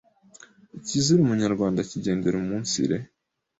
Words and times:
Ikizira 0.79 1.19
Umunyarwanda 1.23 1.77
akigendera 1.81 2.35
umunsire 2.43 2.97